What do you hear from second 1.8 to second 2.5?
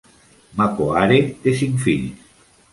fills.